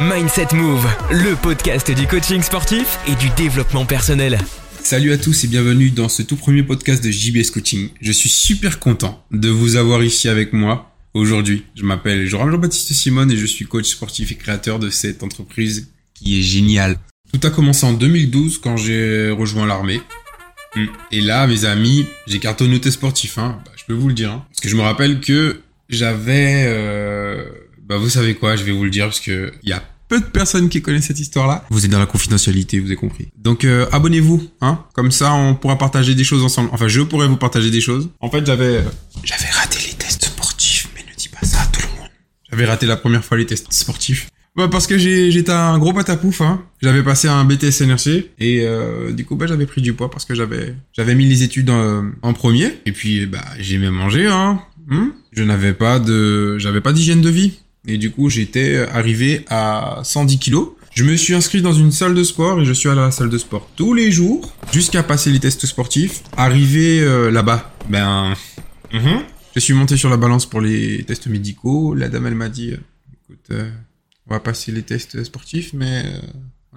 Mindset 0.00 0.48
Move, 0.54 0.88
le 1.10 1.36
podcast 1.36 1.90
du 1.90 2.06
coaching 2.06 2.40
sportif 2.42 2.98
et 3.06 3.14
du 3.14 3.28
développement 3.36 3.84
personnel. 3.84 4.38
Salut 4.82 5.12
à 5.12 5.18
tous 5.18 5.44
et 5.44 5.48
bienvenue 5.48 5.90
dans 5.90 6.08
ce 6.08 6.22
tout 6.22 6.36
premier 6.36 6.62
podcast 6.62 7.04
de 7.04 7.10
JBS 7.10 7.50
Coaching. 7.50 7.90
Je 8.00 8.10
suis 8.10 8.30
super 8.30 8.78
content 8.78 9.22
de 9.30 9.48
vous 9.50 9.76
avoir 9.76 10.02
ici 10.02 10.28
avec 10.28 10.54
moi 10.54 10.90
aujourd'hui. 11.14 11.66
Je 11.74 11.84
m'appelle 11.84 12.26
Jean-Baptiste 12.26 12.92
Simone 12.94 13.30
et 13.30 13.36
je 13.36 13.44
suis 13.44 13.66
coach 13.66 13.86
sportif 13.86 14.32
et 14.32 14.34
créateur 14.34 14.78
de 14.78 14.88
cette 14.88 15.22
entreprise 15.22 15.90
qui 16.14 16.38
est 16.38 16.42
géniale. 16.42 16.98
Tout 17.32 17.46
a 17.46 17.50
commencé 17.50 17.84
en 17.84 17.92
2012 17.92 18.58
quand 18.58 18.78
j'ai 18.78 19.30
rejoint 19.30 19.66
l'armée. 19.66 20.00
Hmm. 20.74 20.86
Et 21.10 21.20
là, 21.20 21.46
mes 21.46 21.66
amis, 21.66 22.06
j'ai 22.26 22.38
cartonné 22.38 22.80
sportif, 22.90 23.36
hein. 23.36 23.60
Bah, 23.64 23.72
je 23.76 23.84
peux 23.84 23.94
vous 23.94 24.08
le 24.08 24.14
dire. 24.14 24.32
Hein. 24.32 24.44
Parce 24.48 24.60
que 24.60 24.68
je 24.68 24.76
me 24.76 24.82
rappelle 24.82 25.20
que 25.20 25.60
j'avais... 25.90 26.64
Euh 26.66 27.44
bah 27.86 27.96
vous 27.96 28.08
savez 28.08 28.34
quoi, 28.34 28.56
je 28.56 28.64
vais 28.64 28.72
vous 28.72 28.84
le 28.84 28.90
dire 28.90 29.06
parce 29.06 29.20
que 29.20 29.52
il 29.62 29.68
y 29.68 29.72
a 29.72 29.82
peu 30.08 30.20
de 30.20 30.26
personnes 30.26 30.68
qui 30.68 30.82
connaissent 30.82 31.06
cette 31.06 31.20
histoire-là. 31.20 31.64
Vous 31.70 31.86
êtes 31.86 31.90
dans 31.90 31.98
la 31.98 32.06
confidentialité, 32.06 32.78
vous 32.80 32.86
avez 32.86 32.96
compris. 32.96 33.28
Donc 33.38 33.64
euh, 33.64 33.86
abonnez-vous, 33.92 34.46
hein. 34.60 34.84
Comme 34.92 35.10
ça, 35.10 35.32
on 35.32 35.54
pourra 35.54 35.78
partager 35.78 36.14
des 36.14 36.24
choses 36.24 36.44
ensemble. 36.44 36.68
Enfin, 36.72 36.86
je 36.86 37.00
pourrais 37.00 37.26
vous 37.26 37.38
partager 37.38 37.70
des 37.70 37.80
choses. 37.80 38.10
En 38.20 38.30
fait, 38.30 38.44
j'avais 38.44 38.76
euh, 38.76 38.82
j'avais 39.24 39.50
raté 39.50 39.78
les 39.88 39.94
tests 39.94 40.26
sportifs, 40.26 40.90
mais 40.94 41.00
ne 41.10 41.16
dis 41.16 41.28
pas 41.28 41.46
ça 41.46 41.62
à 41.62 41.66
tout 41.66 41.80
le 41.80 42.00
monde. 42.00 42.10
J'avais 42.50 42.66
raté 42.66 42.84
la 42.84 42.96
première 42.96 43.24
fois 43.24 43.38
les 43.38 43.46
tests 43.46 43.72
sportifs. 43.72 44.28
Bah 44.54 44.68
parce 44.70 44.86
que 44.86 44.98
j'étais 44.98 45.50
un 45.50 45.78
gros 45.78 45.94
patapouf, 45.94 46.42
hein. 46.42 46.62
J'avais 46.82 47.02
passé 47.02 47.26
un 47.26 47.46
BTS 47.46 47.86
NRC 47.86 48.32
et 48.38 48.60
euh, 48.66 49.12
du 49.12 49.24
coup 49.24 49.34
bah 49.34 49.46
j'avais 49.46 49.64
pris 49.64 49.80
du 49.80 49.94
poids 49.94 50.10
parce 50.10 50.26
que 50.26 50.34
j'avais 50.34 50.74
j'avais 50.92 51.14
mis 51.14 51.24
les 51.24 51.42
études 51.42 51.70
en, 51.70 52.32
premier 52.34 52.74
et 52.84 52.92
puis 52.92 53.24
bah 53.24 53.44
j'ai 53.58 53.78
même 53.78 53.94
mangé 53.94 54.26
hein. 54.26 54.60
Hmm? 54.88 55.08
Je 55.32 55.42
n'avais 55.42 55.72
pas 55.72 55.98
de 55.98 56.58
j'avais 56.58 56.82
pas 56.82 56.92
d'hygiène 56.92 57.22
de 57.22 57.30
vie. 57.30 57.60
Et 57.86 57.98
du 57.98 58.10
coup, 58.10 58.30
j'étais 58.30 58.78
arrivé 58.78 59.44
à 59.48 60.00
110 60.04 60.38
kilos. 60.38 60.68
Je 60.94 61.04
me 61.04 61.16
suis 61.16 61.34
inscrit 61.34 61.62
dans 61.62 61.72
une 61.72 61.90
salle 61.90 62.14
de 62.14 62.22
sport 62.22 62.60
et 62.60 62.64
je 62.66 62.72
suis 62.72 62.88
à 62.88 62.94
la 62.94 63.10
salle 63.10 63.30
de 63.30 63.38
sport 63.38 63.66
tous 63.76 63.94
les 63.94 64.12
jours 64.12 64.54
jusqu'à 64.72 65.02
passer 65.02 65.30
les 65.30 65.40
tests 65.40 65.64
sportifs. 65.64 66.22
Arrivé 66.36 67.00
euh, 67.00 67.30
là-bas, 67.30 67.74
ben, 67.88 68.34
mhm. 68.92 69.22
je 69.54 69.60
suis 69.60 69.72
monté 69.72 69.96
sur 69.96 70.10
la 70.10 70.18
balance 70.18 70.44
pour 70.44 70.60
les 70.60 71.02
tests 71.04 71.28
médicaux. 71.28 71.94
La 71.94 72.10
dame, 72.10 72.26
elle 72.26 72.34
m'a 72.34 72.50
dit, 72.50 72.72
écoute, 72.72 73.46
euh, 73.52 73.70
on 74.28 74.34
va 74.34 74.40
passer 74.40 74.70
les 74.70 74.82
tests 74.82 75.24
sportifs, 75.24 75.72
mais 75.72 76.04
euh, 76.04 76.20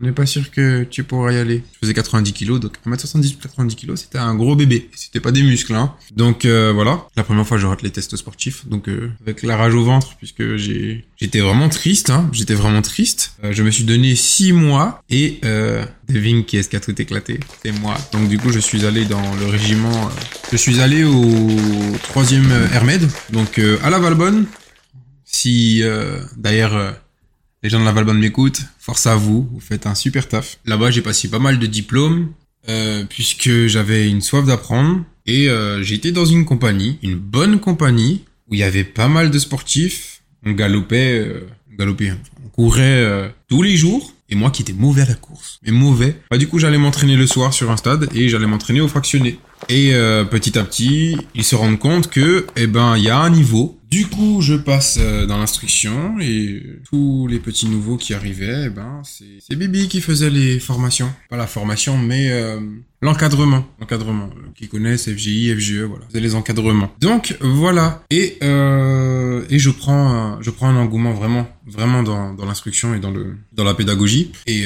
on 0.01 0.05
n'est 0.05 0.11
pas 0.11 0.25
sûr 0.25 0.51
que 0.51 0.83
tu 0.83 1.03
pourras 1.03 1.31
y 1.31 1.37
aller. 1.37 1.63
Je 1.73 1.79
faisais 1.79 1.93
90 1.93 2.33
kilos, 2.33 2.59
donc 2.59 2.73
1m70 2.85 3.37
90 3.37 3.75
kilos, 3.75 4.01
c'était 4.01 4.17
un 4.17 4.35
gros 4.35 4.55
bébé. 4.55 4.89
C'était 4.93 5.21
pas 5.21 5.31
des 5.31 5.41
muscles, 5.41 5.73
hein. 5.73 5.93
Donc 6.13 6.43
euh, 6.43 6.73
voilà, 6.73 7.07
la 7.15 7.23
première 7.23 7.47
fois 7.47 7.57
je 7.57 7.65
rate 7.65 7.81
les 7.81 7.91
tests 7.91 8.15
sportifs, 8.17 8.67
donc 8.67 8.89
euh, 8.89 9.11
avec 9.21 9.41
la 9.43 9.55
rage 9.55 9.73
au 9.73 9.85
ventre, 9.85 10.15
puisque 10.17 10.57
j'ai 10.57 11.05
j'étais 11.15 11.39
vraiment 11.39 11.69
triste, 11.69 12.09
hein. 12.09 12.29
J'étais 12.33 12.55
vraiment 12.55 12.81
triste. 12.81 13.37
Euh, 13.43 13.53
je 13.53 13.63
me 13.63 13.71
suis 13.71 13.85
donné 13.85 14.15
6 14.15 14.51
mois 14.51 15.01
et 15.09 15.39
euh, 15.45 15.85
devine 16.09 16.43
qui 16.43 16.57
est-ce 16.57 16.69
qui 16.69 16.79
tout 16.79 17.01
éclaté 17.01 17.39
C'est 17.63 17.71
moi. 17.71 17.95
Donc 18.11 18.27
du 18.27 18.37
coup 18.37 18.51
je 18.51 18.59
suis 18.59 18.85
allé 18.85 19.05
dans 19.05 19.35
le 19.35 19.45
régiment, 19.45 20.11
je 20.51 20.57
suis 20.57 20.81
allé 20.81 21.05
au 21.05 21.55
troisième 22.03 22.51
Hermed, 22.73 23.09
donc 23.31 23.61
à 23.81 23.89
la 23.89 23.99
Valbonne. 23.99 24.45
Si 25.23 25.81
d'ailleurs 26.37 26.95
les 27.65 27.71
gens 27.71 27.79
de 27.79 27.85
la 27.85 27.91
Valbonne 27.91 28.19
m'écoutent, 28.19 28.61
force 28.77 29.07
à 29.07 29.15
vous, 29.15 29.49
vous 29.51 29.59
faites 29.59 29.87
un 29.87 29.95
super 29.95 30.27
taf. 30.27 30.59
Là-bas, 30.67 30.91
j'ai 30.91 31.01
passé 31.01 31.29
pas 31.29 31.39
mal 31.39 31.57
de 31.57 31.65
diplômes, 31.65 32.31
euh, 32.69 33.05
puisque 33.09 33.65
j'avais 33.65 34.07
une 34.07 34.21
soif 34.21 34.45
d'apprendre. 34.45 35.03
Et 35.25 35.49
euh, 35.49 35.81
j'étais 35.81 36.11
dans 36.11 36.25
une 36.25 36.45
compagnie, 36.45 36.99
une 37.01 37.15
bonne 37.15 37.59
compagnie, 37.59 38.23
où 38.47 38.53
il 38.53 38.59
y 38.59 38.63
avait 38.63 38.83
pas 38.83 39.07
mal 39.07 39.31
de 39.31 39.39
sportifs. 39.39 40.21
On 40.45 40.51
galopait, 40.51 41.17
euh, 41.17 41.47
on 42.45 42.49
courait 42.49 43.33
tous 43.47 43.63
les 43.63 43.75
jours. 43.75 44.13
Et 44.29 44.35
moi 44.35 44.51
qui 44.51 44.61
étais 44.61 44.73
mauvais 44.73 45.01
à 45.01 45.05
la 45.07 45.15
course, 45.15 45.59
mais 45.63 45.71
mauvais. 45.71 46.15
Bah 46.29 46.37
du 46.37 46.47
coup 46.47 46.57
j'allais 46.59 46.79
m'entraîner 46.79 47.15
le 47.15 47.27
soir 47.27 47.53
sur 47.53 47.69
un 47.69 47.77
stade 47.77 48.09
et 48.13 48.29
j'allais 48.29 48.47
m'entraîner 48.47 48.81
au 48.81 48.87
fractionné. 48.87 49.39
Et 49.69 49.91
petit 50.31 50.57
à 50.57 50.63
petit, 50.63 51.15
ils 51.35 51.43
se 51.43 51.55
rendent 51.55 51.77
compte 51.77 52.09
que, 52.09 52.47
eh 52.55 52.65
ben, 52.65 52.97
il 52.97 53.03
y 53.03 53.09
a 53.09 53.19
un 53.19 53.29
niveau. 53.29 53.79
Du 53.95 54.07
coup, 54.07 54.41
je 54.41 54.55
passe 54.55 54.97
euh, 54.99 55.25
dans 55.25 55.37
l'instruction 55.37 56.19
et 56.19 56.61
tous 56.89 57.27
les 57.27 57.39
petits 57.39 57.69
nouveaux 57.69 57.95
qui 57.95 58.13
arrivaient, 58.13 58.65
eh 58.65 58.69
ben, 58.69 59.01
c'est 59.05 59.55
Bibi 59.55 59.87
qui 59.87 60.01
faisait 60.01 60.29
les 60.29 60.59
formations. 60.59 61.09
Pas 61.29 61.37
la 61.37 61.47
formation, 61.47 61.97
mais 61.97 62.29
euh, 62.29 62.59
l'encadrement. 63.01 63.65
L'encadrement. 63.79 64.29
Qui 64.53 64.67
connaissent 64.67 65.09
FGI, 65.09 65.55
FGE, 65.55 65.83
voilà. 65.83 66.03
C'est 66.11 66.19
les 66.19 66.35
encadrements. 66.35 66.91
Donc, 66.99 67.37
voilà. 67.39 68.03
Et, 68.09 68.37
et 68.43 69.59
je 69.59 69.69
prends, 69.69 70.41
je 70.41 70.51
prends 70.51 70.67
un 70.67 70.75
engouement 70.75 71.13
vraiment, 71.13 71.47
vraiment 71.65 72.03
dans, 72.03 72.33
dans 72.33 72.45
l'instruction 72.45 72.95
et 72.95 72.99
dans 72.99 73.11
le, 73.11 73.37
dans 73.53 73.63
la 73.63 73.75
pédagogie. 73.75 74.33
Et 74.45 74.65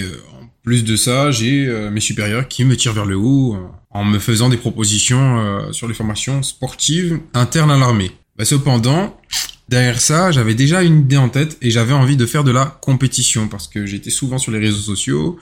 plus 0.63 0.84
de 0.84 0.96
ça, 0.96 1.31
j'ai 1.31 1.66
euh, 1.66 1.90
mes 1.90 2.00
supérieurs 2.00 2.47
qui 2.47 2.66
me 2.66 2.75
tirent 2.75 2.94
vers 2.94 3.06
le 3.06 3.16
haut 3.16 3.56
euh, 3.56 3.67
en 3.91 4.03
me 4.03 4.19
faisant 4.19 4.50
des 4.50 4.57
propositions 4.57 5.40
euh, 5.40 5.72
sur 5.72 5.88
les 5.88 5.94
formations 5.94 6.44
sportives 6.44 7.19
internes 7.34 7.72
à 7.72 7.78
l'armée. 7.78 8.11
Bah, 8.38 8.46
cependant, 8.46 9.19
derrière 9.69 10.02
ça, 10.02 10.31
j'avais 10.31 10.56
déjà 10.56 10.84
une 10.84 11.02
idée 11.02 11.18
en 11.18 11.30
tête 11.30 11.57
et 11.62 11.72
j'avais 11.72 11.94
envie 11.94 12.18
de 12.18 12.25
faire 12.25 12.44
de 12.44 12.52
la 12.52 12.66
compétition 12.66 13.47
parce 13.47 13.68
que 13.68 13.85
j'étais 13.85 14.09
souvent 14.09 14.38
sur 14.38 14.52
les 14.52 14.59
réseaux 14.59 14.81
sociaux. 14.81 15.40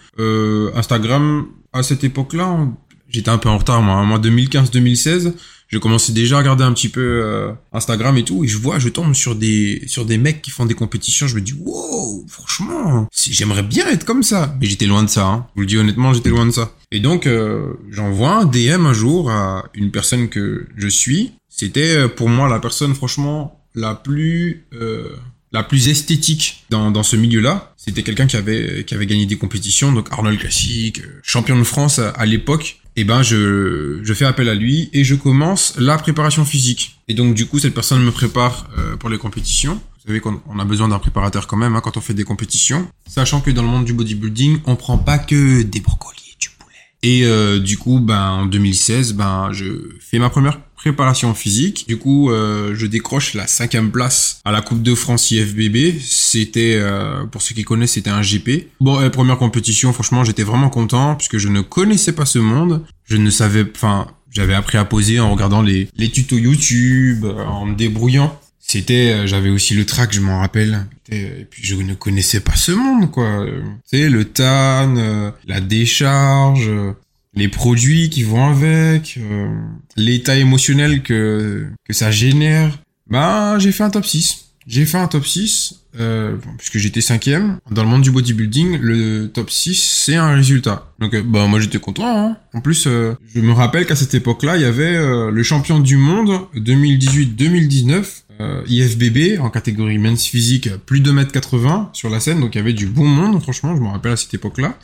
Instagram, 0.76 1.48
à 1.74 1.84
cette 1.84 2.04
époque-là, 2.04 2.68
j'étais 3.10 3.30
un 3.30 3.38
peu 3.38 3.50
en 3.50 3.58
retard, 3.58 3.82
moi. 3.82 3.96
Hein. 3.96 4.06
Moi, 4.06 4.20
2015-2016, 4.20 5.34
je 5.68 5.78
commençais 5.80 6.14
déjà 6.14 6.38
à 6.38 6.40
regarder 6.40 6.64
un 6.64 6.72
petit 6.72 6.90
peu 6.90 7.02
euh, 7.02 7.52
Instagram 7.74 8.18
et 8.18 8.24
tout, 8.24 8.44
et 8.44 8.48
je 8.48 8.58
vois, 8.58 8.80
je 8.80 8.90
tombe 8.90 9.14
sur 9.14 9.36
des 9.36 9.84
sur 9.88 10.06
des 10.06 10.18
mecs 10.18 10.42
qui 10.42 10.50
font 10.50 10.66
des 10.66 10.76
compétitions. 10.76 11.28
Je 11.28 11.36
me 11.36 11.42
dis, 11.42 11.54
wow, 11.54 12.26
franchement, 12.28 13.08
j'aimerais 13.14 13.64
bien 13.64 13.88
être 13.88 14.06
comme 14.06 14.24
ça. 14.24 14.56
Mais 14.60 14.68
j'étais 14.68 14.86
loin 14.86 15.04
de 15.04 15.10
ça. 15.10 15.26
Hein. 15.26 15.48
Je 15.50 15.56
vous 15.56 15.62
le 15.62 15.68
dis 15.68 15.78
honnêtement, 15.78 16.14
j'étais 16.14 16.30
loin 16.30 16.46
de 16.46 16.52
ça. 16.52 16.72
Et 16.92 17.00
donc, 17.00 17.28
euh, 17.28 17.74
j'envoie 17.90 18.38
un 18.38 18.46
DM 18.46 18.86
un 18.86 18.94
jour 18.94 19.30
à 19.30 19.66
une 19.74 19.92
personne 19.92 20.30
que 20.30 20.68
je 20.76 20.88
suis. 20.88 21.34
C'était 21.50 21.96
euh, 21.96 22.08
pour 22.08 22.30
moi 22.30 22.48
la 22.48 22.60
personne, 22.60 22.94
franchement, 22.96 23.57
la 23.78 23.96
plus 23.96 24.66
euh, 24.74 25.16
la 25.54 25.64
plus 25.64 25.88
esthétique 25.88 26.66
dans, 26.70 26.92
dans 26.92 27.04
ce 27.04 27.16
milieu-là. 27.16 27.74
C'était 27.78 28.04
quelqu'un 28.04 28.28
qui 28.28 28.36
avait 28.36 28.84
qui 28.86 28.94
avait 28.94 29.06
gagné 29.06 29.26
des 29.26 29.38
compétitions, 29.38 29.94
donc 29.94 30.08
Arnold 30.12 30.40
Classic, 30.40 31.02
champion 31.24 31.58
de 31.58 31.64
France 31.64 32.00
à 32.00 32.26
l'époque 32.26 32.82
et 32.98 33.02
eh 33.02 33.04
ben 33.04 33.22
je, 33.22 34.00
je 34.02 34.14
fais 34.16 34.26
appel 34.26 34.50
à 34.50 34.56
lui 34.56 34.90
et 34.92 35.04
je 35.04 35.14
commence 35.14 35.76
la 35.78 36.00
préparation 36.00 36.44
physique. 36.44 37.00
Et 37.08 37.14
donc 37.14 37.36
du 37.36 37.46
coup 37.46 37.60
cette 37.60 37.76
personne 37.76 38.04
me 38.04 38.10
prépare 38.10 38.68
euh, 38.80 38.98
pour 38.98 39.10
les 39.10 39.20
compétitions. 39.20 39.76
Vous 39.76 40.08
savez 40.08 40.20
qu'on 40.20 40.60
a 40.60 40.66
besoin 40.66 40.88
d'un 40.88 40.98
préparateur 40.98 41.46
quand 41.46 41.58
même 41.58 41.76
hein, 41.76 41.82
quand 41.84 41.96
on 41.98 42.02
fait 42.02 42.16
des 42.16 42.24
compétitions, 42.24 42.88
sachant 43.08 43.40
que 43.40 43.52
dans 43.52 43.62
le 43.62 43.68
monde 43.68 43.86
du 43.86 43.94
bodybuilding 43.94 44.62
on 44.66 44.76
prend 44.76 44.98
pas 44.98 45.20
que 45.20 45.62
des 45.62 45.80
brocolis 45.80 46.34
et 46.34 46.40
du 46.40 46.50
poulet. 46.50 46.76
Et 47.04 47.26
euh, 47.26 47.60
du 47.60 47.78
coup 47.78 48.00
ben 48.00 48.30
en 48.30 48.46
2016 48.48 49.14
ben 49.14 49.52
je 49.52 49.92
fais 50.00 50.18
ma 50.18 50.32
première 50.32 50.60
préparation 50.78 51.34
physique. 51.34 51.86
Du 51.88 51.98
coup, 51.98 52.30
euh, 52.30 52.74
je 52.76 52.86
décroche 52.86 53.34
la 53.34 53.48
cinquième 53.48 53.92
place 53.92 54.40
à 54.46 54.52
la 54.52 54.62
Coupe 54.62 54.84
de 54.84 54.96
France 54.96 55.32
IFBB. 55.32 56.00
C'était, 56.00 56.78
euh, 56.80 57.26
pour 57.26 57.42
ceux 57.42 57.56
qui 57.56 57.64
connaissent, 57.64 57.94
c'était 57.94 58.12
un 58.12 58.22
GP. 58.22 58.70
Bon, 58.80 59.02
euh, 59.02 59.10
première 59.10 59.38
compétition, 59.38 59.92
franchement, 59.92 60.24
j'étais 60.24 60.44
vraiment 60.44 60.70
content 60.70 61.16
puisque 61.16 61.38
je 61.38 61.50
ne 61.50 61.62
connaissais 61.62 62.14
pas 62.14 62.26
ce 62.26 62.40
monde. 62.40 62.86
Je 63.06 63.18
ne 63.18 63.30
savais, 63.30 63.66
enfin, 63.76 64.08
j'avais 64.32 64.54
appris 64.54 64.78
à 64.78 64.86
poser 64.86 65.20
en 65.20 65.32
regardant 65.32 65.64
les, 65.64 65.90
les 65.98 66.10
tutos 66.10 66.38
YouTube, 66.38 67.26
en 67.26 67.66
me 67.66 67.76
débrouillant. 67.76 68.40
C'était, 68.60 69.26
j'avais 69.28 69.50
aussi 69.50 69.74
le 69.74 69.86
track, 69.86 70.14
je 70.14 70.20
m'en 70.20 70.40
rappelle. 70.40 70.86
Et 71.10 71.48
puis 71.50 71.64
je 71.66 71.76
ne 71.76 71.94
connaissais 71.94 72.42
pas 72.42 72.56
ce 72.56 72.74
monde, 72.74 73.10
quoi. 73.10 73.46
Tu 73.90 73.98
sais, 73.98 74.10
le 74.10 74.26
TAN, 74.26 75.32
la 75.48 75.62
décharge, 75.62 76.70
les 77.38 77.48
produits 77.48 78.10
qui 78.10 78.24
vont 78.24 78.50
avec, 78.50 79.18
euh, 79.18 79.48
l'état 79.96 80.36
émotionnel 80.36 81.02
que, 81.02 81.68
que 81.86 81.94
ça 81.94 82.12
génère, 82.12 82.78
bah 83.10 83.58
j'ai 83.60 83.72
fait 83.72 83.84
un 83.84 83.90
top 83.90 84.06
6. 84.06 84.48
J'ai 84.68 84.86
fait 84.86 84.98
un 84.98 85.08
top 85.08 85.26
6, 85.26 85.86
euh, 85.98 86.36
puisque 86.58 86.78
j'étais 86.78 87.00
cinquième. 87.00 87.60
Dans 87.72 87.84
le 87.84 87.90
monde 87.90 88.02
du 88.02 88.12
bodybuilding, 88.12 88.78
le 88.82 89.28
top 89.28 89.50
6, 89.50 89.82
c'est 89.82 90.16
un 90.16 90.36
résultat. 90.36 90.92
Donc 91.00 91.14
euh, 91.14 91.24
bah 91.26 91.48
moi 91.48 91.62
j'étais 91.62 91.80
content. 91.80 92.06
Hein. 92.06 92.38
En 92.54 92.60
plus, 92.60 92.86
euh, 92.86 93.14
je 93.34 93.40
me 93.40 93.54
rappelle 93.54 93.86
qu'à 93.86 93.96
cette 93.96 94.14
époque-là, 94.14 94.58
il 94.58 94.64
y 94.64 94.66
avait 94.66 94.98
le 95.32 95.44
champion 95.44 95.80
du 95.80 95.96
monde 95.96 96.42
2018-2019, 96.56 98.04
IFBB, 98.68 99.40
en 99.40 99.50
catégorie 99.50 99.98
men's 99.98 100.26
physique, 100.26 100.70
plus 100.86 101.00
de 101.00 101.12
2m80 101.14 101.90
sur 101.94 102.10
la 102.10 102.20
scène. 102.20 102.42
Donc 102.42 102.56
il 102.56 102.58
y 102.58 102.62
avait 102.62 102.74
du 102.74 102.88
bon 102.88 103.08
monde, 103.08 103.42
franchement, 103.42 103.74
je 103.74 103.82
me 103.82 103.88
rappelle 103.88 104.12
à 104.12 104.18
cette 104.18 104.34
époque-là. 104.34 104.78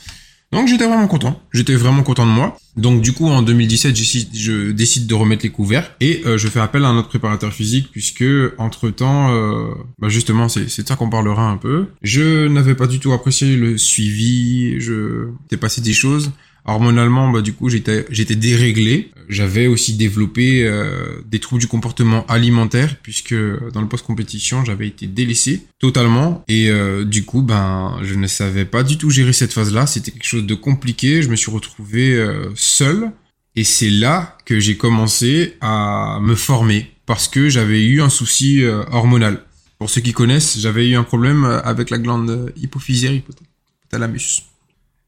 Donc 0.54 0.68
j'étais 0.68 0.86
vraiment 0.86 1.08
content. 1.08 1.42
J'étais 1.52 1.76
vraiment 1.76 2.04
content 2.04 2.26
de 2.26 2.32
moi. 2.32 2.58
Donc 2.78 3.02
du 3.02 3.14
coup 3.14 3.28
en 3.28 3.42
2017 3.42 3.96
je 3.96 4.72
décide 4.72 5.08
de 5.08 5.14
remettre 5.14 5.44
les 5.44 5.50
couverts 5.50 5.92
et 6.00 6.24
euh, 6.26 6.38
je 6.38 6.48
fais 6.48 6.60
appel 6.60 6.86
à 6.86 6.88
un 6.88 6.98
autre 6.98 7.10
préparateur 7.10 7.54
physique 7.54 7.90
puisque 7.92 8.24
entre 8.58 8.90
temps 8.90 9.32
euh, 9.32 9.74
bah 10.00 10.10
justement 10.10 10.50
c'est 10.50 10.70
c'est 10.70 10.88
ça 10.88 10.96
qu'on 10.96 11.10
parlera 11.10 11.50
un 11.50 11.58
peu. 11.58 11.88
Je 12.02 12.48
n'avais 12.48 12.76
pas 12.76 12.88
du 12.88 13.00
tout 13.00 13.14
apprécié 13.14 13.56
le 13.56 13.78
suivi. 13.78 14.80
Je 14.80 15.28
t'ai 15.50 15.58
passé 15.58 15.82
des 15.82 15.94
choses 15.94 16.32
hormonalement, 16.66 17.30
bah 17.30 17.42
du 17.42 17.54
coup 17.54 17.70
j'étais 17.70 18.36
déréglé. 18.36 19.12
J'avais 19.30 19.68
aussi 19.68 19.94
développé 19.94 20.64
euh, 20.66 21.22
des 21.26 21.40
troubles 21.40 21.62
du 21.62 21.68
comportement 21.68 22.26
alimentaire 22.28 22.98
puisque 23.02 23.34
dans 23.34 23.82
le 23.82 23.88
post-compétition 23.88 24.66
j'avais 24.66 24.88
été 24.88 25.08
délaissé 25.08 25.66
totalement 25.80 26.44
et 26.48 26.70
euh, 26.70 27.06
du 27.06 27.24
coup 27.24 27.42
ben 27.42 28.00
je 28.04 28.16
ne 28.16 28.28
savais 28.28 28.66
pas 28.66 28.84
du 28.84 28.98
tout 28.98 29.10
gérer 29.10 29.34
cette 29.34 29.54
phase-là. 29.54 29.88
C'était 29.88 30.12
quelque 30.12 30.28
chose 30.28 30.46
de 30.46 30.56
compliqué. 30.56 31.22
Je 31.22 31.30
me 31.30 31.36
suis 31.36 31.52
retrouvé 31.52 32.14
euh, 32.16 32.50
seul 32.56 33.12
et 33.56 33.64
c'est 33.64 33.90
là 33.90 34.38
que 34.46 34.60
j'ai 34.60 34.78
commencé 34.78 35.56
à 35.62 36.20
me 36.22 36.36
former 36.36 36.92
parce 37.06 37.28
que 37.28 37.50
j'avais 37.50 37.84
eu 37.86 38.02
un 38.02 38.10
souci 38.10 38.64
hormonal. 38.92 39.44
Pour 39.78 39.90
ceux 39.90 40.02
qui 40.02 40.14
connaissent, 40.14 40.58
j'avais 40.60 40.88
eu 40.88 40.96
un 40.96 41.04
problème 41.04 41.44
avec 41.44 41.90
la 41.90 41.98
glande 41.98 42.52
hypophysaire 42.56 43.14
hypothalamus 43.14 44.53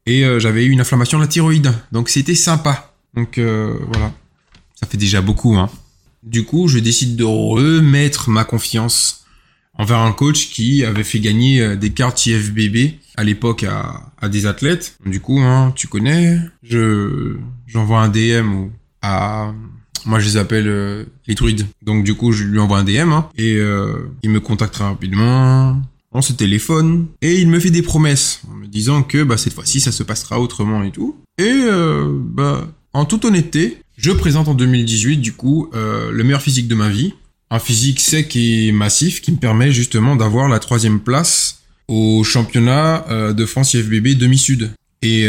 et 0.06 0.24
euh, 0.24 0.38
j'avais 0.38 0.64
eu 0.64 0.70
une 0.70 0.80
inflammation 0.80 1.18
de 1.18 1.24
la 1.24 1.28
thyroïde. 1.28 1.72
Donc 1.92 2.08
c'était 2.08 2.34
sympa. 2.34 2.94
Donc 3.14 3.38
euh, 3.38 3.76
voilà, 3.88 4.12
ça 4.74 4.86
fait 4.86 4.96
déjà 4.96 5.20
beaucoup. 5.20 5.56
Hein. 5.56 5.68
Du 6.22 6.44
coup, 6.44 6.68
je 6.68 6.78
décide 6.78 7.16
de 7.16 7.24
remettre 7.24 8.30
ma 8.30 8.44
confiance 8.44 9.24
envers 9.74 9.98
un 9.98 10.12
coach 10.12 10.48
qui 10.50 10.84
avait 10.84 11.04
fait 11.04 11.20
gagner 11.20 11.60
euh, 11.60 11.76
des 11.76 11.90
cartes 11.90 12.24
IFBB 12.24 12.94
à 13.16 13.24
l'époque 13.24 13.64
à, 13.64 14.28
des 14.28 14.46
athlètes. 14.46 14.96
Du 15.04 15.20
coup, 15.20 15.40
hein, 15.40 15.72
tu 15.74 15.88
connais, 15.88 16.40
je 16.62 17.36
j'envoie 17.66 18.00
un 18.00 18.08
DM 18.08 18.68
à 19.02 19.52
moi 20.04 20.20
je 20.20 20.26
les 20.26 20.36
appelle 20.36 21.06
les 21.26 21.34
druides. 21.34 21.66
Donc 21.82 22.04
du 22.04 22.14
coup, 22.14 22.30
je 22.30 22.44
lui 22.44 22.60
envoie 22.60 22.78
un 22.78 22.84
DM 22.84 23.10
hein, 23.12 23.28
et 23.36 23.58
il 24.22 24.30
me 24.30 24.38
contacte 24.38 24.74
très 24.74 24.84
rapidement 24.84 25.80
on 26.16 26.22
se 26.22 26.32
téléphone 26.32 27.08
et 27.20 27.38
il 27.40 27.48
me 27.48 27.60
fait 27.60 27.70
des 27.70 27.82
promesses 27.82 28.40
disant 28.66 29.02
que 29.02 29.22
bah, 29.22 29.36
cette 29.36 29.52
fois-ci 29.52 29.80
ça 29.80 29.92
se 29.92 30.02
passera 30.02 30.40
autrement 30.40 30.82
et 30.82 30.90
tout. 30.90 31.16
Et 31.38 31.44
euh, 31.44 32.06
bah, 32.10 32.66
en 32.92 33.04
toute 33.04 33.24
honnêteté, 33.24 33.78
je 33.96 34.10
présente 34.12 34.48
en 34.48 34.54
2018 34.54 35.18
du 35.18 35.32
coup 35.32 35.70
euh, 35.74 36.10
le 36.10 36.24
meilleur 36.24 36.42
physique 36.42 36.68
de 36.68 36.74
ma 36.74 36.88
vie, 36.88 37.14
un 37.50 37.58
physique 37.58 38.00
sec 38.00 38.34
et 38.36 38.72
massif 38.72 39.20
qui 39.20 39.32
me 39.32 39.36
permet 39.36 39.72
justement 39.72 40.16
d'avoir 40.16 40.48
la 40.48 40.58
troisième 40.58 41.00
place 41.00 41.62
au 41.88 42.24
championnat 42.24 43.06
euh, 43.10 43.32
de 43.32 43.46
France 43.46 43.74
IFBB 43.74 44.18
demi-sud. 44.18 44.70
Et 45.02 45.28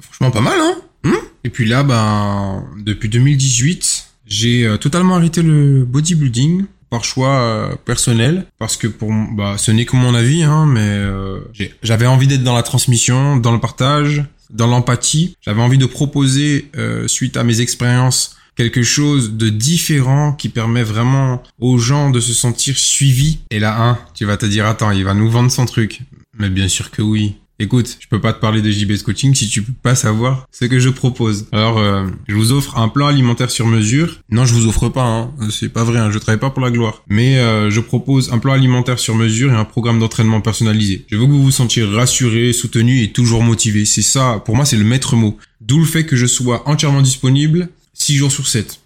franchement 0.00 0.30
pas 0.32 0.40
mal 0.40 0.58
hein 0.58 0.74
hmm 1.04 1.24
Et 1.44 1.50
puis 1.50 1.66
là, 1.66 1.84
ben 1.84 2.64
depuis 2.78 3.08
2018, 3.08 4.06
j'ai 4.26 4.76
totalement 4.80 5.16
arrêté 5.16 5.42
le 5.42 5.84
bodybuilding 5.84 6.64
par 6.90 7.04
choix 7.04 7.40
euh, 7.40 7.76
personnel 7.84 8.46
parce 8.58 8.76
que 8.76 8.86
pour 8.86 9.12
bah 9.32 9.56
ce 9.56 9.70
n'est 9.70 9.86
que 9.86 9.96
mon 9.96 10.14
avis 10.14 10.42
hein, 10.42 10.66
mais 10.66 10.80
euh, 10.80 11.40
j'avais 11.82 12.06
envie 12.06 12.26
d'être 12.26 12.42
dans 12.42 12.54
la 12.54 12.62
transmission, 12.62 13.36
dans 13.36 13.52
le 13.52 13.60
partage, 13.60 14.24
dans 14.50 14.66
l'empathie. 14.66 15.36
J'avais 15.40 15.62
envie 15.62 15.78
de 15.78 15.86
proposer 15.86 16.68
euh, 16.76 17.08
suite 17.08 17.36
à 17.36 17.44
mes 17.44 17.60
expériences 17.60 18.36
quelque 18.56 18.82
chose 18.82 19.32
de 19.34 19.48
différent 19.48 20.32
qui 20.32 20.48
permet 20.48 20.82
vraiment 20.82 21.42
aux 21.60 21.78
gens 21.78 22.10
de 22.10 22.20
se 22.20 22.34
sentir 22.34 22.76
suivis. 22.76 23.38
Et 23.50 23.58
là, 23.58 23.80
hein, 23.80 23.98
tu 24.14 24.24
vas 24.24 24.36
te 24.36 24.44
dire 24.44 24.66
attends, 24.66 24.90
il 24.90 25.04
va 25.04 25.14
nous 25.14 25.30
vendre 25.30 25.50
son 25.50 25.64
truc. 25.64 26.00
Mais 26.38 26.50
bien 26.50 26.68
sûr 26.68 26.90
que 26.90 27.02
oui 27.02 27.36
écoute, 27.60 27.98
je 28.00 28.08
peux 28.08 28.20
pas 28.20 28.32
te 28.32 28.40
parler 28.40 28.62
de 28.62 28.70
JBS 28.70 29.02
Coaching 29.04 29.34
si 29.34 29.48
tu 29.48 29.62
peux 29.62 29.72
pas 29.82 29.94
savoir 29.94 30.48
ce 30.50 30.64
que 30.64 30.78
je 30.78 30.88
propose. 30.88 31.46
Alors, 31.52 31.78
euh, 31.78 32.06
je 32.26 32.34
vous 32.34 32.52
offre 32.52 32.78
un 32.78 32.88
plan 32.88 33.06
alimentaire 33.06 33.50
sur 33.50 33.66
mesure. 33.66 34.20
Non, 34.30 34.46
je 34.46 34.54
vous 34.54 34.66
offre 34.66 34.88
pas, 34.88 35.04
hein. 35.04 35.30
c'est 35.50 35.68
pas 35.68 35.84
vrai, 35.84 35.98
hein. 35.98 36.10
je 36.10 36.18
travaille 36.18 36.40
pas 36.40 36.50
pour 36.50 36.62
la 36.62 36.70
gloire. 36.70 37.04
Mais 37.08 37.38
euh, 37.38 37.70
je 37.70 37.80
propose 37.80 38.32
un 38.32 38.38
plan 38.38 38.54
alimentaire 38.54 38.98
sur 38.98 39.14
mesure 39.14 39.52
et 39.52 39.56
un 39.56 39.64
programme 39.64 40.00
d'entraînement 40.00 40.40
personnalisé. 40.40 41.04
Je 41.08 41.16
veux 41.16 41.26
que 41.26 41.30
vous 41.30 41.42
vous 41.42 41.50
sentiez 41.50 41.84
rassuré, 41.84 42.52
soutenu 42.52 43.02
et 43.02 43.12
toujours 43.12 43.42
motivé. 43.42 43.84
C'est 43.84 44.02
ça, 44.02 44.42
pour 44.44 44.56
moi, 44.56 44.64
c'est 44.64 44.78
le 44.78 44.84
maître 44.84 45.14
mot. 45.14 45.36
D'où 45.60 45.78
le 45.78 45.86
fait 45.86 46.06
que 46.06 46.16
je 46.16 46.26
sois 46.26 46.68
entièrement 46.68 47.02
disponible 47.02 47.68
6 47.94 48.16
jours 48.16 48.32
sur 48.32 48.48
7 48.48 48.80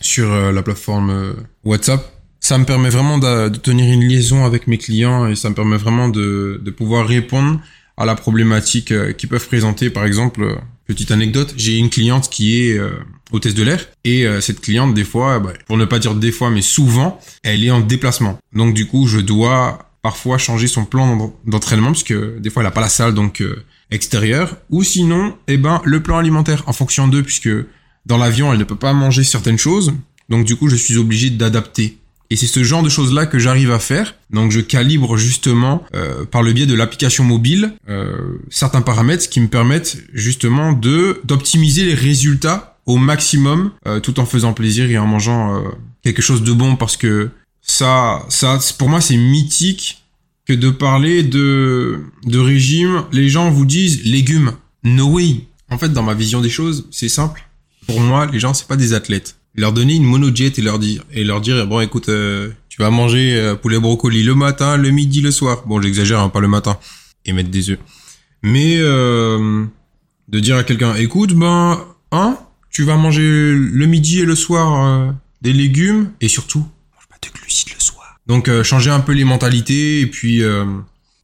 sur 0.00 0.30
euh, 0.30 0.52
la 0.52 0.62
plateforme 0.62 1.34
WhatsApp 1.64 2.14
ça 2.40 2.56
me 2.56 2.64
permet 2.64 2.88
vraiment 2.88 3.18
de, 3.18 3.48
tenir 3.56 3.92
une 3.92 4.04
liaison 4.04 4.44
avec 4.44 4.68
mes 4.68 4.78
clients 4.78 5.26
et 5.26 5.34
ça 5.34 5.50
me 5.50 5.54
permet 5.56 5.76
vraiment 5.76 6.08
de, 6.08 6.60
de 6.62 6.70
pouvoir 6.70 7.06
répondre 7.06 7.60
à 7.98 8.06
la 8.06 8.14
problématique 8.14 8.92
euh, 8.92 9.12
qu'ils 9.12 9.28
peuvent 9.28 9.46
présenter. 9.46 9.90
Par 9.90 10.04
exemple, 10.06 10.42
euh, 10.42 10.54
petite 10.86 11.10
anecdote, 11.10 11.52
j'ai 11.56 11.76
une 11.76 11.90
cliente 11.90 12.30
qui 12.30 12.62
est 12.62 12.78
euh, 12.78 12.92
hôtesse 13.32 13.54
de 13.54 13.62
l'air 13.62 13.86
et 14.04 14.26
cette 14.40 14.62
cliente 14.62 14.94
des 14.94 15.04
fois, 15.04 15.38
bah, 15.38 15.52
pour 15.66 15.76
ne 15.76 15.84
pas 15.84 15.98
dire 15.98 16.14
des 16.14 16.32
fois, 16.32 16.48
mais 16.48 16.62
souvent, 16.62 17.20
elle 17.42 17.62
est 17.62 17.70
en 17.70 17.80
déplacement. 17.80 18.38
Donc 18.54 18.72
du 18.72 18.86
coup, 18.86 19.06
je 19.06 19.18
dois 19.18 19.90
parfois 20.00 20.38
changer 20.38 20.66
son 20.66 20.86
plan 20.86 21.34
d'entraînement 21.44 21.90
puisque 21.90 22.14
des 22.38 22.48
fois 22.48 22.62
elle 22.62 22.68
a 22.68 22.70
pas 22.70 22.80
la 22.80 22.88
salle 22.88 23.12
donc 23.12 23.42
extérieure 23.90 24.56
ou 24.70 24.82
sinon, 24.82 25.36
eh 25.46 25.58
ben 25.58 25.82
le 25.84 26.02
plan 26.02 26.16
alimentaire 26.16 26.62
en 26.66 26.72
fonction 26.72 27.06
d'eux 27.06 27.22
puisque 27.22 27.50
dans 28.06 28.16
l'avion 28.16 28.50
elle 28.50 28.58
ne 28.58 28.64
peut 28.64 28.76
pas 28.76 28.94
manger 28.94 29.24
certaines 29.24 29.58
choses. 29.58 29.92
Donc 30.30 30.46
du 30.46 30.56
coup, 30.56 30.70
je 30.70 30.76
suis 30.76 30.96
obligé 30.96 31.28
d'adapter 31.28 31.98
et 32.30 32.36
c'est 32.36 32.46
ce 32.46 32.62
genre 32.62 32.82
de 32.82 32.88
choses-là 32.88 33.26
que 33.26 33.38
j'arrive 33.38 33.70
à 33.70 33.78
faire. 33.78 34.14
Donc 34.30 34.52
je 34.52 34.60
calibre 34.60 35.16
justement 35.16 35.82
euh, 35.94 36.24
par 36.24 36.42
le 36.42 36.52
biais 36.52 36.66
de 36.66 36.74
l'application 36.74 37.24
mobile 37.24 37.72
euh, 37.88 38.38
certains 38.50 38.82
paramètres 38.82 39.28
qui 39.28 39.40
me 39.40 39.48
permettent 39.48 39.98
justement 40.12 40.72
de 40.72 41.20
d'optimiser 41.24 41.84
les 41.84 41.94
résultats 41.94 42.78
au 42.86 42.96
maximum 42.96 43.70
euh, 43.86 44.00
tout 44.00 44.20
en 44.20 44.26
faisant 44.26 44.52
plaisir 44.52 44.90
et 44.90 44.98
en 44.98 45.06
mangeant 45.06 45.62
quelque 46.02 46.22
chose 46.22 46.42
de 46.42 46.52
bon 46.52 46.76
parce 46.76 46.96
que 46.96 47.30
ça 47.62 48.24
ça 48.28 48.58
pour 48.78 48.90
moi 48.90 49.00
c'est 49.00 49.16
mythique 49.16 50.04
que 50.46 50.52
de 50.52 50.70
parler 50.70 51.22
de 51.22 52.00
de 52.24 52.38
régime. 52.38 53.04
Les 53.12 53.28
gens 53.28 53.50
vous 53.50 53.64
disent 53.64 54.04
légumes. 54.04 54.52
No 54.84 55.06
way. 55.12 55.44
En 55.70 55.78
fait 55.78 55.90
dans 55.90 56.02
ma 56.02 56.14
vision 56.14 56.42
des 56.42 56.50
choses 56.50 56.86
c'est 56.90 57.08
simple. 57.08 57.48
Pour 57.86 58.00
moi 58.00 58.26
les 58.26 58.38
gens 58.38 58.52
c'est 58.52 58.68
pas 58.68 58.76
des 58.76 58.92
athlètes 58.92 59.37
leur 59.54 59.72
donner 59.72 59.94
une 59.94 60.04
monojet 60.04 60.52
et 60.56 60.62
leur 60.62 60.78
dire 60.78 61.04
et 61.12 61.24
leur 61.24 61.40
dire 61.40 61.66
bon 61.66 61.80
écoute 61.80 62.08
euh, 62.08 62.50
tu 62.68 62.80
vas 62.80 62.90
manger 62.90 63.34
euh, 63.34 63.54
poulet 63.54 63.78
brocoli 63.78 64.22
le 64.22 64.34
matin, 64.34 64.76
le 64.76 64.90
midi, 64.90 65.20
le 65.20 65.30
soir. 65.30 65.64
Bon 65.66 65.80
j'exagère 65.80 66.20
hein, 66.20 66.28
pas 66.28 66.40
le 66.40 66.48
matin 66.48 66.78
et 67.24 67.32
mettre 67.32 67.50
des 67.50 67.70
œufs. 67.70 67.78
Mais 68.42 68.76
euh, 68.78 69.64
de 70.28 70.40
dire 70.40 70.56
à 70.56 70.64
quelqu'un 70.64 70.94
écoute 70.94 71.34
ben 71.34 71.84
hein 72.12 72.38
tu 72.70 72.84
vas 72.84 72.96
manger 72.96 73.22
le 73.22 73.86
midi 73.86 74.20
et 74.20 74.24
le 74.24 74.34
soir 74.34 75.14
des 75.42 75.52
légumes 75.52 76.10
et 76.20 76.28
surtout 76.28 76.60
mange 76.60 77.08
pas 77.08 77.16
de 77.20 77.32
glucides 77.32 77.72
le 77.74 77.80
soir. 77.80 78.18
Donc 78.26 78.50
changer 78.62 78.90
un 78.90 79.00
peu 79.00 79.12
les 79.12 79.24
mentalités 79.24 80.00
et 80.00 80.06
puis 80.06 80.42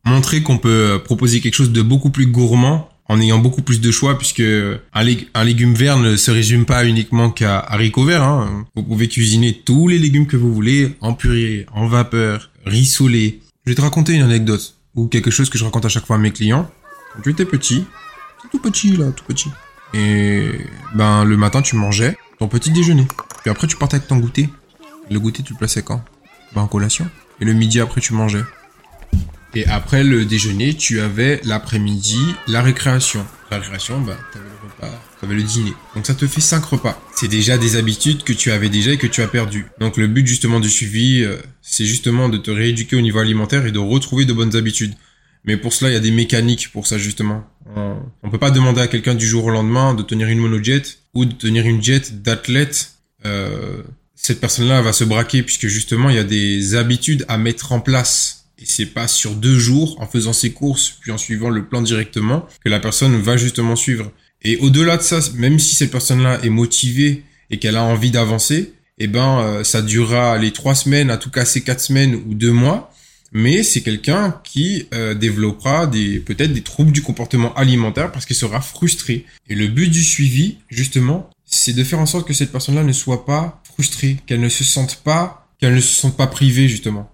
montrer 0.04 0.42
qu'on 0.42 0.58
peut 0.58 1.00
proposer 1.04 1.40
quelque 1.40 1.54
chose 1.54 1.70
de 1.70 1.82
beaucoup 1.82 2.10
plus 2.10 2.26
gourmand 2.26 2.88
en 3.08 3.20
ayant 3.20 3.38
beaucoup 3.38 3.62
plus 3.62 3.80
de 3.80 3.90
choix 3.90 4.16
puisque 4.16 4.42
un, 4.42 5.44
légume 5.44 5.74
vert 5.74 5.98
ne 5.98 6.16
se 6.16 6.30
résume 6.30 6.64
pas 6.64 6.86
uniquement 6.86 7.30
qu'à 7.30 7.58
haricots 7.58 8.04
verts. 8.04 8.22
Hein. 8.22 8.66
Vous 8.74 8.82
pouvez 8.82 9.08
cuisiner 9.08 9.52
tous 9.64 9.88
les 9.88 9.98
légumes 9.98 10.26
que 10.26 10.36
vous 10.36 10.52
voulez 10.52 10.96
en 11.00 11.14
purée, 11.14 11.66
en 11.72 11.86
vapeur, 11.86 12.50
rissolé. 12.64 13.40
Je 13.64 13.70
vais 13.70 13.74
te 13.76 13.82
raconter 13.82 14.14
une 14.14 14.22
anecdote 14.22 14.76
ou 14.94 15.06
quelque 15.08 15.30
chose 15.30 15.50
que 15.50 15.58
je 15.58 15.64
raconte 15.64 15.84
à 15.84 15.88
chaque 15.88 16.06
fois 16.06 16.16
à 16.16 16.18
mes 16.18 16.30
clients. 16.30 16.70
Quand 17.14 17.22
tu 17.22 17.30
étais 17.30 17.44
petit, 17.44 17.84
tout 18.50 18.58
petit 18.58 18.96
là, 18.96 19.10
tout 19.12 19.24
petit. 19.24 19.50
Et 19.92 20.50
ben 20.94 21.24
le 21.24 21.36
matin 21.36 21.62
tu 21.62 21.76
mangeais 21.76 22.16
ton 22.38 22.48
petit 22.48 22.70
déjeuner. 22.70 23.06
Puis 23.42 23.50
après 23.50 23.66
tu 23.66 23.76
partais 23.76 23.96
avec 23.96 24.08
ton 24.08 24.16
goûter. 24.16 24.48
Le 25.10 25.20
goûter 25.20 25.42
tu 25.42 25.52
le 25.52 25.58
plaçais 25.58 25.82
quand? 25.82 26.02
Ben 26.54 26.62
en 26.62 26.66
collation. 26.66 27.06
Et 27.40 27.44
le 27.44 27.52
midi 27.52 27.80
après 27.80 28.00
tu 28.00 28.14
mangeais. 28.14 28.42
Et 29.56 29.66
après 29.66 30.02
le 30.02 30.24
déjeuner, 30.24 30.74
tu 30.74 31.00
avais 31.00 31.40
l'après-midi 31.44 32.18
la 32.48 32.60
récréation. 32.60 33.24
La 33.52 33.58
récréation, 33.58 34.00
bah, 34.00 34.16
t'avais 34.32 34.46
le 34.46 34.68
repas, 34.68 35.02
t'avais 35.20 35.34
le 35.34 35.42
dîner. 35.42 35.72
Donc 35.94 36.06
ça 36.06 36.14
te 36.14 36.26
fait 36.26 36.40
cinq 36.40 36.64
repas. 36.64 37.00
C'est 37.14 37.28
déjà 37.28 37.56
des 37.56 37.76
habitudes 37.76 38.24
que 38.24 38.32
tu 38.32 38.50
avais 38.50 38.68
déjà 38.68 38.92
et 38.92 38.96
que 38.96 39.06
tu 39.06 39.22
as 39.22 39.28
perdu. 39.28 39.66
Donc 39.78 39.96
le 39.96 40.08
but 40.08 40.26
justement 40.26 40.58
du 40.58 40.68
suivi, 40.68 41.22
euh, 41.22 41.36
c'est 41.62 41.84
justement 41.84 42.28
de 42.28 42.36
te 42.36 42.50
rééduquer 42.50 42.96
au 42.96 43.00
niveau 43.00 43.20
alimentaire 43.20 43.64
et 43.64 43.70
de 43.70 43.78
retrouver 43.78 44.24
de 44.24 44.32
bonnes 44.32 44.56
habitudes. 44.56 44.94
Mais 45.44 45.56
pour 45.56 45.72
cela, 45.72 45.90
il 45.90 45.94
y 45.94 45.96
a 45.96 46.00
des 46.00 46.10
mécaniques 46.10 46.72
pour 46.72 46.88
ça 46.88 46.98
justement. 46.98 47.44
On, 47.76 47.98
on 48.24 48.30
peut 48.30 48.38
pas 48.38 48.50
demander 48.50 48.80
à 48.80 48.88
quelqu'un 48.88 49.14
du 49.14 49.26
jour 49.26 49.44
au 49.44 49.50
lendemain 49.50 49.94
de 49.94 50.02
tenir 50.02 50.26
une 50.28 50.40
monojet 50.40 50.82
ou 51.14 51.26
de 51.26 51.32
tenir 51.32 51.64
une 51.64 51.80
jet 51.80 52.22
d'athlète. 52.22 52.94
Euh, 53.24 53.82
cette 54.16 54.40
personne-là 54.40 54.82
va 54.82 54.92
se 54.92 55.04
braquer 55.04 55.44
puisque 55.44 55.68
justement 55.68 56.10
il 56.10 56.16
y 56.16 56.18
a 56.18 56.24
des 56.24 56.74
habitudes 56.74 57.24
à 57.28 57.38
mettre 57.38 57.70
en 57.70 57.80
place 57.80 58.43
et 58.64 58.66
c'est 58.66 58.86
pas 58.86 59.08
sur 59.08 59.34
deux 59.34 59.58
jours, 59.58 60.00
en 60.00 60.06
faisant 60.06 60.32
ses 60.32 60.52
courses, 60.52 60.96
puis 61.00 61.12
en 61.12 61.18
suivant 61.18 61.50
le 61.50 61.66
plan 61.66 61.82
directement, 61.82 62.46
que 62.64 62.70
la 62.70 62.80
personne 62.80 63.20
va 63.20 63.36
justement 63.36 63.76
suivre. 63.76 64.10
Et 64.40 64.56
au-delà 64.56 64.96
de 64.96 65.02
ça, 65.02 65.20
même 65.34 65.58
si 65.58 65.76
cette 65.76 65.90
personne-là 65.90 66.40
est 66.42 66.48
motivée 66.48 67.24
et 67.50 67.58
qu'elle 67.58 67.76
a 67.76 67.84
envie 67.84 68.10
d'avancer, 68.10 68.72
eh 68.98 69.06
ben, 69.06 69.40
euh, 69.40 69.64
ça 69.64 69.82
durera 69.82 70.38
les 70.38 70.50
trois 70.52 70.74
semaines, 70.74 71.10
à 71.10 71.18
tout 71.18 71.30
casser 71.30 71.60
quatre 71.60 71.80
semaines 71.80 72.14
ou 72.14 72.32
deux 72.32 72.52
mois. 72.52 72.90
Mais 73.32 73.62
c'est 73.64 73.82
quelqu'un 73.82 74.40
qui 74.44 74.86
euh, 74.94 75.12
développera 75.12 75.90
peut-être 75.90 76.52
des 76.52 76.62
troubles 76.62 76.92
du 76.92 77.02
comportement 77.02 77.52
alimentaire 77.54 78.12
parce 78.12 78.24
qu'il 78.24 78.36
sera 78.36 78.62
frustré. 78.62 79.26
Et 79.50 79.54
le 79.54 79.66
but 79.66 79.88
du 79.88 80.02
suivi, 80.02 80.58
justement, 80.70 81.28
c'est 81.44 81.74
de 81.74 81.84
faire 81.84 81.98
en 81.98 82.06
sorte 82.06 82.26
que 82.26 82.32
cette 82.32 82.52
personne-là 82.52 82.84
ne 82.84 82.92
soit 82.92 83.26
pas 83.26 83.60
frustrée, 83.64 84.16
qu'elle 84.26 84.40
ne 84.40 84.48
se 84.48 84.64
sente 84.64 85.02
pas, 85.02 85.48
qu'elle 85.60 85.74
ne 85.74 85.80
se 85.80 86.00
sente 86.00 86.16
pas 86.16 86.28
privée 86.28 86.68
justement. 86.68 87.12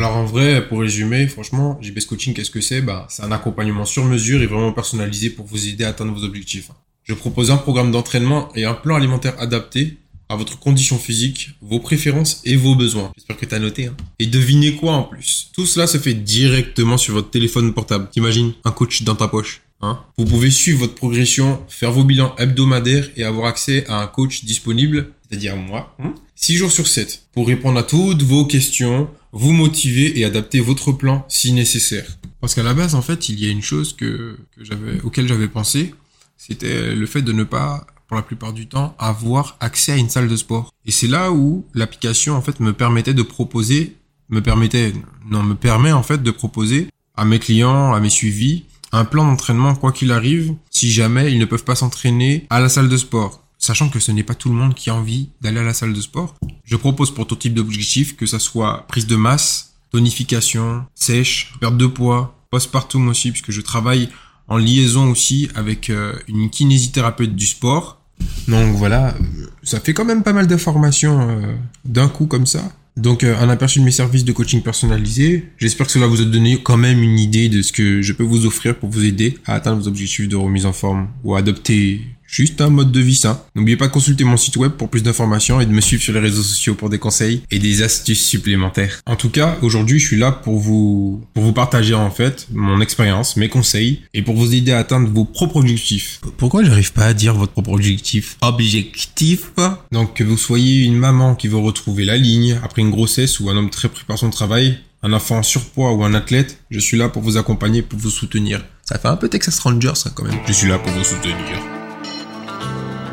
Alors 0.00 0.16
en 0.16 0.24
vrai, 0.24 0.66
pour 0.66 0.80
résumer, 0.80 1.26
franchement, 1.26 1.78
JBS 1.82 2.06
Coaching, 2.06 2.32
qu'est-ce 2.32 2.50
que 2.50 2.62
c'est? 2.62 2.80
Bah, 2.80 3.06
C'est 3.10 3.22
un 3.22 3.32
accompagnement 3.32 3.84
sur 3.84 4.06
mesure 4.06 4.40
et 4.40 4.46
vraiment 4.46 4.72
personnalisé 4.72 5.28
pour 5.28 5.44
vous 5.44 5.68
aider 5.68 5.84
à 5.84 5.88
atteindre 5.88 6.14
vos 6.14 6.24
objectifs. 6.24 6.70
Je 7.04 7.12
propose 7.12 7.50
un 7.50 7.58
programme 7.58 7.90
d'entraînement 7.90 8.48
et 8.54 8.64
un 8.64 8.72
plan 8.72 8.96
alimentaire 8.96 9.34
adapté 9.38 9.98
à 10.30 10.36
votre 10.36 10.58
condition 10.58 10.98
physique, 10.98 11.50
vos 11.60 11.80
préférences 11.80 12.40
et 12.46 12.56
vos 12.56 12.74
besoins. 12.74 13.12
J'espère 13.14 13.36
que 13.36 13.44
tu 13.44 13.54
as 13.54 13.58
noté. 13.58 13.88
Hein. 13.88 13.96
Et 14.18 14.26
devinez 14.26 14.74
quoi 14.74 14.94
en 14.94 15.02
plus? 15.02 15.50
Tout 15.52 15.66
cela 15.66 15.86
se 15.86 15.98
fait 15.98 16.14
directement 16.14 16.96
sur 16.96 17.12
votre 17.12 17.28
téléphone 17.28 17.74
portable. 17.74 18.08
T'imagines? 18.10 18.54
Un 18.64 18.70
coach 18.70 19.02
dans 19.02 19.16
ta 19.16 19.28
poche 19.28 19.60
Hein? 19.82 19.98
Vous 20.16 20.24
pouvez 20.24 20.50
suivre 20.50 20.80
votre 20.80 20.94
progression, 20.94 21.60
faire 21.68 21.92
vos 21.92 22.04
bilans 22.04 22.34
hebdomadaires 22.36 23.08
et 23.16 23.24
avoir 23.24 23.46
accès 23.46 23.86
à 23.86 24.00
un 24.00 24.06
coach 24.06 24.44
disponible, 24.44 25.12
c'est-à-dire 25.30 25.56
moi, 25.56 25.96
6 26.34 26.56
jours 26.56 26.72
sur 26.72 26.88
7, 26.88 27.28
pour 27.32 27.46
répondre 27.46 27.78
à 27.78 27.84
toutes 27.84 28.22
vos 28.22 28.44
questions, 28.44 29.08
vous 29.32 29.52
motiver 29.52 30.18
et 30.18 30.24
adapter 30.24 30.60
votre 30.60 30.90
plan 30.90 31.24
si 31.28 31.52
nécessaire. 31.52 32.18
Parce 32.40 32.54
qu'à 32.54 32.64
la 32.64 32.74
base, 32.74 32.96
en 32.96 33.02
fait, 33.02 33.28
il 33.28 33.38
y 33.38 33.46
a 33.46 33.50
une 33.50 33.62
chose 33.62 33.94
que, 33.94 34.38
que 34.56 34.64
j'avais, 34.64 35.00
auquel 35.02 35.28
j'avais 35.28 35.46
pensé, 35.46 35.94
c'était 36.36 36.94
le 36.94 37.06
fait 37.06 37.22
de 37.22 37.32
ne 37.32 37.44
pas, 37.44 37.86
pour 38.08 38.16
la 38.16 38.22
plupart 38.22 38.52
du 38.52 38.66
temps, 38.66 38.96
avoir 38.98 39.56
accès 39.60 39.92
à 39.92 39.96
une 39.96 40.08
salle 40.08 40.26
de 40.26 40.36
sport. 40.36 40.74
Et 40.84 40.90
c'est 40.90 41.06
là 41.06 41.30
où 41.30 41.64
l'application, 41.74 42.34
en 42.34 42.42
fait, 42.42 42.58
me 42.58 42.72
permettait 42.72 43.14
de 43.14 43.22
proposer, 43.22 43.96
me 44.30 44.40
permettait, 44.40 44.92
non, 45.30 45.44
me 45.44 45.54
permet, 45.54 45.92
en 45.92 46.02
fait, 46.02 46.22
de 46.22 46.30
proposer 46.32 46.88
à 47.14 47.24
mes 47.24 47.38
clients, 47.38 47.92
à 47.92 48.00
mes 48.00 48.10
suivis, 48.10 48.64
un 48.90 49.04
plan 49.04 49.24
d'entraînement 49.24 49.76
quoi 49.76 49.92
qu'il 49.92 50.10
arrive, 50.10 50.54
si 50.70 50.90
jamais 50.90 51.32
ils 51.32 51.38
ne 51.38 51.44
peuvent 51.44 51.64
pas 51.64 51.76
s'entraîner 51.76 52.46
à 52.50 52.58
la 52.58 52.68
salle 52.68 52.88
de 52.88 52.96
sport. 52.96 53.44
Sachant 53.70 53.88
que 53.88 54.00
ce 54.00 54.10
n'est 54.10 54.24
pas 54.24 54.34
tout 54.34 54.48
le 54.48 54.56
monde 54.56 54.74
qui 54.74 54.90
a 54.90 54.96
envie 54.96 55.28
d'aller 55.42 55.60
à 55.60 55.62
la 55.62 55.74
salle 55.74 55.92
de 55.92 56.00
sport. 56.00 56.34
Je 56.64 56.74
propose 56.74 57.14
pour 57.14 57.28
tout 57.28 57.36
type 57.36 57.54
d'objectif, 57.54 58.16
que 58.16 58.26
ça 58.26 58.40
soit 58.40 58.84
prise 58.88 59.06
de 59.06 59.14
masse, 59.14 59.74
tonification, 59.92 60.86
sèche, 60.96 61.52
perte 61.60 61.76
de 61.76 61.86
poids, 61.86 62.36
postpartum 62.50 63.06
aussi, 63.06 63.30
puisque 63.30 63.52
je 63.52 63.60
travaille 63.60 64.08
en 64.48 64.56
liaison 64.56 65.08
aussi 65.08 65.50
avec 65.54 65.88
euh, 65.88 66.14
une 66.26 66.50
kinésithérapeute 66.50 67.36
du 67.36 67.46
sport. 67.46 68.02
Donc 68.48 68.74
voilà, 68.74 69.14
ça 69.62 69.78
fait 69.78 69.94
quand 69.94 70.04
même 70.04 70.24
pas 70.24 70.32
mal 70.32 70.48
d'informations 70.48 71.30
euh, 71.30 71.54
d'un 71.84 72.08
coup 72.08 72.26
comme 72.26 72.46
ça. 72.46 72.72
Donc 72.96 73.22
euh, 73.22 73.38
un 73.38 73.48
aperçu 73.48 73.78
de 73.78 73.84
mes 73.84 73.92
services 73.92 74.24
de 74.24 74.32
coaching 74.32 74.62
personnalisé. 74.62 75.48
J'espère 75.58 75.86
que 75.86 75.92
cela 75.92 76.08
vous 76.08 76.20
a 76.20 76.24
donné 76.24 76.60
quand 76.60 76.76
même 76.76 77.04
une 77.04 77.20
idée 77.20 77.48
de 77.48 77.62
ce 77.62 77.72
que 77.72 78.02
je 78.02 78.12
peux 78.14 78.24
vous 78.24 78.46
offrir 78.46 78.76
pour 78.76 78.90
vous 78.90 79.04
aider 79.04 79.38
à 79.46 79.54
atteindre 79.54 79.80
vos 79.80 79.86
objectifs 79.86 80.28
de 80.28 80.34
remise 80.34 80.66
en 80.66 80.72
forme 80.72 81.08
ou 81.22 81.36
adopter 81.36 82.02
juste 82.30 82.60
un 82.60 82.70
mode 82.70 82.92
de 82.92 83.00
vie 83.00 83.14
sain. 83.14 83.42
N'oubliez 83.54 83.76
pas 83.76 83.88
de 83.88 83.92
consulter 83.92 84.24
mon 84.24 84.36
site 84.36 84.56
web 84.56 84.72
pour 84.72 84.88
plus 84.88 85.02
d'informations 85.02 85.60
et 85.60 85.66
de 85.66 85.72
me 85.72 85.80
suivre 85.80 86.02
sur 86.02 86.12
les 86.12 86.20
réseaux 86.20 86.42
sociaux 86.42 86.74
pour 86.74 86.88
des 86.88 86.98
conseils 86.98 87.42
et 87.50 87.58
des 87.58 87.82
astuces 87.82 88.26
supplémentaires. 88.26 89.00
En 89.06 89.16
tout 89.16 89.30
cas, 89.30 89.58
aujourd'hui, 89.62 89.98
je 89.98 90.06
suis 90.06 90.16
là 90.16 90.32
pour 90.32 90.58
vous 90.58 91.22
pour 91.34 91.44
vous 91.44 91.52
partager 91.52 91.94
en 91.94 92.10
fait 92.10 92.46
mon 92.52 92.80
expérience, 92.80 93.36
mes 93.36 93.48
conseils 93.48 94.00
et 94.14 94.22
pour 94.22 94.36
vous 94.36 94.54
aider 94.54 94.72
à 94.72 94.78
atteindre 94.78 95.08
vos 95.08 95.24
propres 95.24 95.56
objectifs. 95.56 96.20
Pourquoi 96.36 96.64
j'arrive 96.64 96.92
pas 96.92 97.06
à 97.06 97.14
dire 97.14 97.34
votre 97.34 97.52
propre 97.52 97.72
objectif? 97.72 98.36
Objectif? 98.42 99.50
Donc 99.92 100.14
que 100.14 100.24
vous 100.24 100.38
soyez 100.38 100.84
une 100.84 100.96
maman 100.96 101.34
qui 101.34 101.48
veut 101.48 101.56
retrouver 101.56 102.04
la 102.04 102.16
ligne 102.16 102.58
après 102.62 102.82
une 102.82 102.90
grossesse 102.90 103.40
ou 103.40 103.50
un 103.50 103.56
homme 103.56 103.70
très 103.70 103.88
pris 103.88 104.04
par 104.04 104.18
son 104.18 104.30
travail, 104.30 104.78
un 105.02 105.12
enfant 105.12 105.38
en 105.38 105.42
surpoids 105.42 105.92
ou 105.92 106.04
un 106.04 106.14
athlète, 106.14 106.58
je 106.70 106.78
suis 106.78 106.96
là 106.96 107.08
pour 107.08 107.22
vous 107.22 107.36
accompagner, 107.36 107.82
pour 107.82 107.98
vous 107.98 108.10
soutenir. 108.10 108.64
Ça 108.84 108.98
fait 108.98 109.08
un 109.08 109.16
peu 109.16 109.28
Texas 109.28 109.58
Rangers 109.60 109.94
ça 109.94 110.10
quand 110.14 110.24
même. 110.24 110.38
Je 110.46 110.52
suis 110.52 110.68
là 110.68 110.78
pour 110.78 110.92
vous 110.92 111.04
soutenir. 111.04 111.79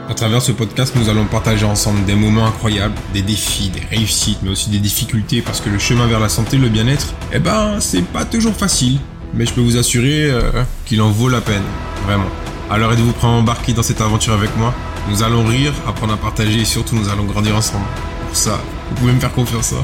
À 0.09 0.13
travers 0.13 0.41
ce 0.41 0.53
podcast, 0.53 0.93
nous 0.95 1.09
allons 1.09 1.25
partager 1.25 1.65
ensemble 1.65 2.05
des 2.05 2.15
moments 2.15 2.45
incroyables, 2.45 2.95
des 3.13 3.21
défis, 3.21 3.69
des 3.69 3.81
réussites, 3.93 4.39
mais 4.41 4.49
aussi 4.49 4.69
des 4.69 4.79
difficultés 4.79 5.41
parce 5.41 5.59
que 5.59 5.69
le 5.69 5.79
chemin 5.79 6.07
vers 6.07 6.21
la 6.21 6.29
santé, 6.29 6.57
le 6.57 6.69
bien-être, 6.69 7.13
eh 7.33 7.39
ben, 7.39 7.81
c'est 7.81 8.03
pas 8.03 8.23
toujours 8.23 8.53
facile. 8.53 8.99
Mais 9.33 9.45
je 9.45 9.53
peux 9.53 9.59
vous 9.59 9.75
assurer 9.75 10.31
euh, 10.31 10.63
qu'il 10.85 11.01
en 11.01 11.11
vaut 11.11 11.27
la 11.27 11.41
peine, 11.41 11.61
vraiment. 12.05 12.29
Alors 12.71 12.93
êtes-vous 12.93 13.11
prêt 13.11 13.27
à 13.27 13.31
embarquer 13.31 13.73
dans 13.73 13.83
cette 13.83 13.99
aventure 13.99 14.31
avec 14.31 14.55
moi? 14.55 14.73
Nous 15.09 15.23
allons 15.23 15.43
rire, 15.45 15.73
apprendre 15.85 16.13
à 16.13 16.17
partager 16.17 16.61
et 16.61 16.65
surtout 16.65 16.95
nous 16.95 17.09
allons 17.09 17.25
grandir 17.25 17.57
ensemble. 17.57 17.85
Pour 18.27 18.37
ça, 18.37 18.61
vous 18.89 18.95
pouvez 18.95 19.11
me 19.11 19.19
faire 19.19 19.33
confiance. 19.33 19.73
Hein. 19.73 19.83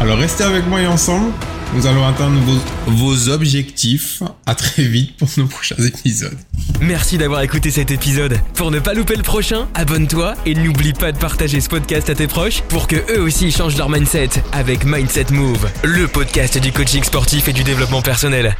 Alors 0.00 0.16
restez 0.16 0.44
avec 0.44 0.66
moi 0.66 0.80
et 0.80 0.86
ensemble, 0.86 1.30
nous 1.74 1.86
allons 1.86 2.06
atteindre 2.06 2.38
vos, 2.86 3.28
objectifs. 3.28 4.22
À 4.46 4.54
très 4.54 4.84
vite 4.84 5.16
pour 5.16 5.28
nos 5.36 5.46
prochains 5.46 5.76
épisodes. 5.76 6.36
Merci 6.80 7.18
d'avoir 7.18 7.42
écouté 7.42 7.70
cet 7.70 7.90
épisode. 7.90 8.38
Pour 8.54 8.70
ne 8.70 8.78
pas 8.78 8.94
louper 8.94 9.16
le 9.16 9.22
prochain, 9.22 9.68
abonne-toi 9.74 10.34
et 10.46 10.54
n'oublie 10.54 10.92
pas 10.92 11.12
de 11.12 11.18
partager 11.18 11.60
ce 11.60 11.68
podcast 11.68 12.10
à 12.10 12.14
tes 12.14 12.26
proches 12.26 12.62
pour 12.62 12.88
que 12.88 12.96
eux 13.12 13.20
aussi 13.20 13.50
changent 13.50 13.76
leur 13.76 13.88
mindset 13.88 14.30
avec 14.52 14.84
Mindset 14.84 15.26
Move, 15.30 15.68
le 15.84 16.08
podcast 16.08 16.58
du 16.58 16.72
coaching 16.72 17.04
sportif 17.04 17.48
et 17.48 17.52
du 17.52 17.64
développement 17.64 18.02
personnel. 18.02 18.56